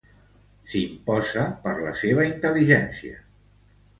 S'imposa 0.71 1.43
per 1.67 1.75
la 1.83 1.93
seva 2.01 2.25
intel·ligència. 2.29 3.21